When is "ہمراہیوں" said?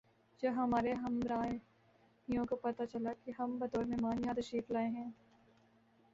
0.93-2.45